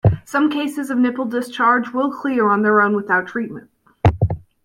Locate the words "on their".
2.49-2.81